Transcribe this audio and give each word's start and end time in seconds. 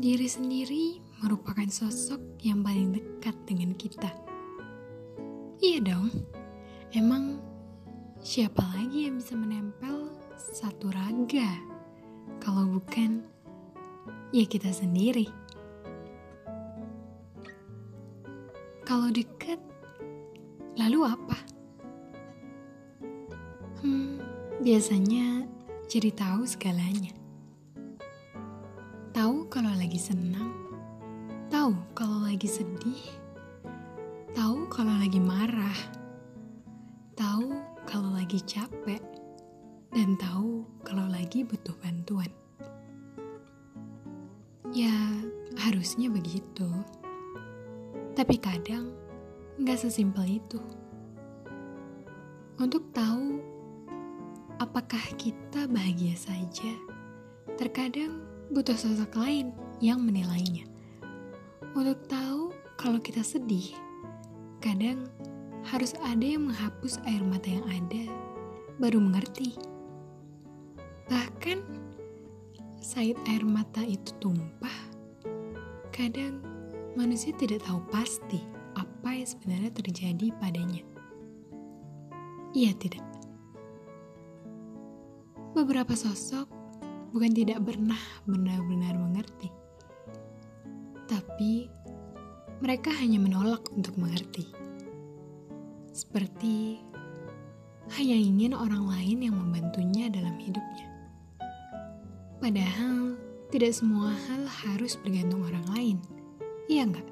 Diri 0.00 0.24
sendiri 0.24 0.96
merupakan 1.20 1.68
sosok 1.68 2.40
yang 2.40 2.64
paling 2.64 2.96
dekat 2.96 3.36
dengan 3.44 3.76
kita. 3.76 4.08
Iya 5.60 5.92
dong, 5.92 6.08
emang 6.96 7.36
siapa 8.24 8.64
lagi 8.64 9.04
yang 9.04 9.20
bisa 9.20 9.36
menempel 9.36 10.08
satu 10.40 10.88
raga? 10.88 11.52
Kalau 12.40 12.80
bukan, 12.80 13.20
ya 14.32 14.48
kita 14.48 14.72
sendiri. 14.72 15.28
Kalau 18.88 19.12
dekat, 19.12 19.60
lalu 20.80 21.12
apa? 21.12 21.36
Hmm, 23.84 24.16
biasanya 24.64 25.44
jadi 25.92 26.08
tahu 26.16 26.48
segalanya. 26.48 27.19
Kalau 29.50 29.74
lagi 29.74 29.98
senang, 29.98 30.54
tahu 31.50 31.74
kalau 31.90 32.22
lagi 32.22 32.46
sedih, 32.46 33.02
tahu 34.30 34.70
kalau 34.70 34.94
lagi 34.94 35.18
marah, 35.18 35.74
tahu 37.18 37.58
kalau 37.82 38.14
lagi 38.14 38.38
capek, 38.46 39.02
dan 39.90 40.14
tahu 40.22 40.62
kalau 40.86 41.02
lagi 41.10 41.42
butuh 41.42 41.74
bantuan. 41.82 42.30
Ya, 44.70 44.94
harusnya 45.58 46.06
begitu. 46.14 46.70
Tapi 48.14 48.38
kadang 48.38 48.94
nggak 49.58 49.82
sesimpel 49.82 50.38
itu. 50.38 50.62
Untuk 52.54 52.86
tahu 52.94 53.42
apakah 54.62 55.02
kita 55.18 55.66
bahagia 55.66 56.14
saja, 56.14 56.70
terkadang 57.58 58.29
butuh 58.50 58.74
sosok 58.74 59.14
lain 59.14 59.54
yang 59.78 60.02
menilainya. 60.02 60.66
Untuk 61.70 62.02
tahu 62.10 62.50
kalau 62.74 62.98
kita 62.98 63.22
sedih, 63.22 63.70
kadang 64.58 65.06
harus 65.70 65.94
ada 66.02 66.26
yang 66.26 66.50
menghapus 66.50 66.98
air 67.06 67.22
mata 67.22 67.46
yang 67.46 67.62
ada, 67.70 68.10
baru 68.82 68.98
mengerti. 68.98 69.54
Bahkan 71.06 71.62
saat 72.82 73.14
air 73.30 73.46
mata 73.46 73.86
itu 73.86 74.10
tumpah, 74.18 74.78
kadang 75.94 76.42
manusia 76.98 77.30
tidak 77.38 77.62
tahu 77.62 77.78
pasti 77.94 78.42
apa 78.74 79.14
yang 79.14 79.30
sebenarnya 79.30 79.70
terjadi 79.70 80.26
padanya. 80.42 80.82
Iya 82.50 82.74
tidak. 82.82 83.06
Beberapa 85.54 85.94
sosok 85.94 86.59
bukan 87.10 87.30
tidak 87.34 87.58
pernah 87.66 87.98
benar-benar 88.26 88.94
mengerti, 88.94 89.50
tapi 91.10 91.66
mereka 92.62 92.94
hanya 92.94 93.18
menolak 93.18 93.66
untuk 93.74 93.98
mengerti. 93.98 94.46
Seperti 95.90 96.78
hanya 97.98 98.14
ingin 98.14 98.54
orang 98.54 98.86
lain 98.86 99.18
yang 99.26 99.34
membantunya 99.34 100.06
dalam 100.06 100.38
hidupnya. 100.38 100.86
Padahal 102.38 103.18
tidak 103.50 103.74
semua 103.74 104.14
hal 104.14 104.46
harus 104.46 104.94
bergantung 104.94 105.42
orang 105.42 105.66
lain, 105.74 105.98
iya 106.70 106.86
enggak? 106.86 107.04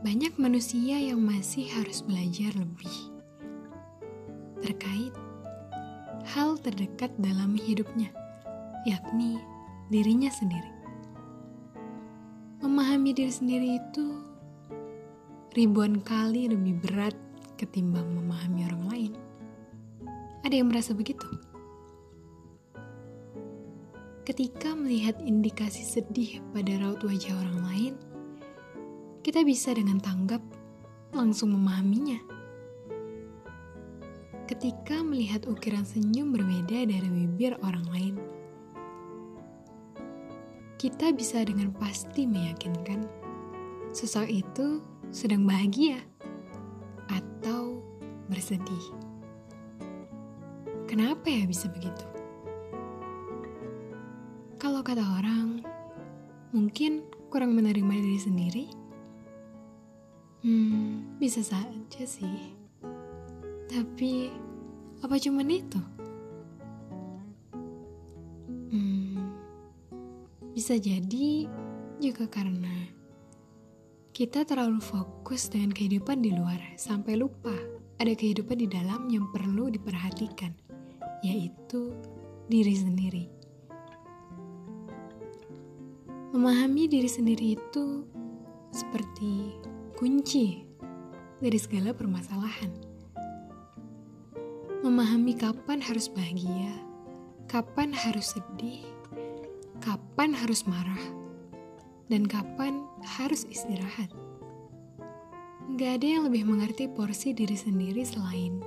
Banyak 0.00 0.38
manusia 0.40 0.96
yang 0.96 1.20
masih 1.20 1.68
harus 1.76 2.00
belajar 2.00 2.54
lebih 2.56 2.94
terkait 4.64 5.12
hal 6.36 6.60
terdekat 6.60 7.08
dalam 7.16 7.56
hidupnya, 7.56 8.12
yakni 8.84 9.40
dirinya 9.88 10.28
sendiri. 10.28 10.68
Memahami 12.60 13.16
diri 13.16 13.32
sendiri 13.32 13.80
itu 13.80 14.20
ribuan 15.56 15.96
kali 16.04 16.52
lebih 16.52 16.76
berat 16.84 17.16
ketimbang 17.56 18.04
memahami 18.12 18.68
orang 18.68 18.84
lain. 18.84 19.12
Ada 20.44 20.60
yang 20.60 20.68
merasa 20.68 20.92
begitu? 20.92 21.24
Ketika 24.28 24.76
melihat 24.76 25.16
indikasi 25.24 25.88
sedih 25.88 26.44
pada 26.52 26.76
raut 26.76 27.00
wajah 27.00 27.32
orang 27.32 27.60
lain, 27.64 27.94
kita 29.24 29.40
bisa 29.40 29.72
dengan 29.72 30.04
tanggap 30.04 30.44
langsung 31.16 31.56
memahaminya 31.56 32.35
ketika 34.46 35.02
melihat 35.02 35.42
ukiran 35.50 35.82
senyum 35.82 36.30
berbeda 36.30 36.86
dari 36.86 37.08
bibir 37.10 37.58
orang 37.66 37.86
lain. 37.90 38.14
Kita 40.78 41.10
bisa 41.10 41.42
dengan 41.42 41.74
pasti 41.74 42.30
meyakinkan 42.30 43.02
sosok 43.90 44.30
itu 44.30 44.78
sedang 45.10 45.42
bahagia 45.42 45.98
atau 47.10 47.82
bersedih. 48.30 48.84
Kenapa 50.86 51.26
ya 51.26 51.42
bisa 51.50 51.66
begitu? 51.66 52.06
Kalau 54.62 54.86
kata 54.86 55.02
orang, 55.02 55.66
mungkin 56.54 57.02
kurang 57.34 57.58
menerima 57.58 57.94
diri 57.98 58.20
sendiri. 58.22 58.66
Hmm, 60.46 61.18
bisa 61.18 61.42
saja 61.42 62.04
sih. 62.06 62.65
Tapi, 63.66 64.30
apa 65.02 65.18
cuman 65.18 65.48
itu? 65.50 65.82
Hmm, 68.70 69.34
bisa 70.54 70.78
jadi 70.78 71.50
juga 71.98 72.30
karena 72.30 72.94
kita 74.14 74.46
terlalu 74.46 74.80
fokus 74.80 75.50
dengan 75.50 75.74
kehidupan 75.74 76.22
di 76.22 76.32
luar 76.32 76.62
sampai 76.78 77.20
lupa 77.20 77.52
ada 77.98 78.12
kehidupan 78.14 78.56
di 78.62 78.68
dalam 78.70 79.10
yang 79.10 79.28
perlu 79.34 79.68
diperhatikan, 79.68 80.54
yaitu 81.26 81.92
diri 82.46 82.74
sendiri. 82.76 83.24
Memahami 86.30 86.86
diri 86.86 87.08
sendiri 87.08 87.58
itu 87.58 88.04
seperti 88.70 89.56
kunci 89.96 90.68
dari 91.40 91.56
segala 91.56 91.96
permasalahan 91.96 92.85
memahami 94.86 95.34
kapan 95.34 95.82
harus 95.82 96.06
bahagia, 96.06 96.70
kapan 97.50 97.90
harus 97.90 98.38
sedih, 98.38 98.86
kapan 99.82 100.30
harus 100.30 100.62
marah, 100.62 101.02
dan 102.06 102.22
kapan 102.30 102.86
harus 103.02 103.42
istirahat. 103.50 104.14
Gak 105.74 105.98
ada 105.98 106.06
yang 106.06 106.22
lebih 106.30 106.46
mengerti 106.46 106.86
porsi 106.86 107.34
diri 107.34 107.58
sendiri 107.58 108.06
selain 108.06 108.62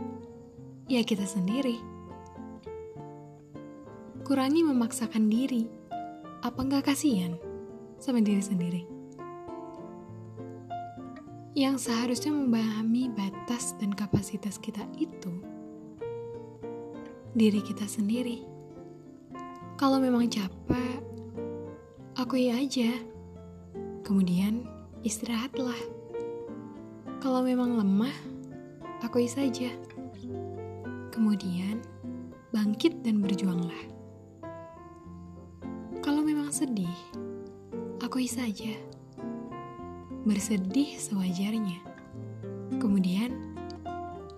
ya 0.91 1.05
kita 1.07 1.23
sendiri. 1.23 1.79
Kurangi 4.27 4.65
memaksakan 4.67 5.31
diri, 5.31 5.69
apa 6.43 6.59
nggak 6.59 6.91
kasihan 6.91 7.39
sama 8.01 8.19
diri 8.19 8.43
sendiri? 8.43 8.83
Yang 11.55 11.89
seharusnya 11.89 12.35
memahami 12.35 13.09
batas 13.13 13.73
dan 13.79 13.95
kapasitas 13.95 14.57
kita 14.61 14.85
itu 14.99 15.58
diri 17.39 17.63
kita 17.63 17.87
sendiri. 17.87 18.43
Kalau 19.79 19.95
memang 19.95 20.27
capek, 20.27 20.99
akui 22.19 22.51
aja. 22.51 22.91
Kemudian 24.03 24.67
istirahatlah. 25.07 25.79
Kalau 27.23 27.39
memang 27.39 27.79
lemah, 27.79 28.11
akui 28.99 29.31
saja. 29.31 29.71
Kemudian 31.15 31.79
bangkit 32.51 32.99
dan 33.07 33.23
berjuanglah. 33.23 33.87
Kalau 36.03 36.19
memang 36.27 36.51
sedih, 36.51 36.91
akui 38.03 38.27
saja. 38.27 38.75
Bersedih 40.27 40.99
sewajarnya. 40.99 41.79
Kemudian 42.83 43.31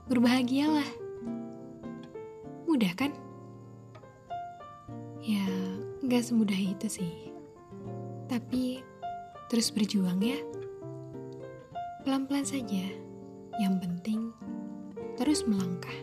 berbahagialah 0.06 1.01
Mudah 2.82 2.98
kan? 2.98 3.14
Ya, 5.22 5.46
gak 6.02 6.26
semudah 6.26 6.58
itu 6.58 6.90
sih. 6.90 7.30
Tapi, 8.26 8.82
terus 9.54 9.70
berjuang 9.70 10.18
ya. 10.18 10.42
Pelan-pelan 12.02 12.42
saja. 12.42 12.90
Yang 13.62 13.76
penting, 13.86 14.34
terus 15.14 15.46
melangkah. 15.46 15.94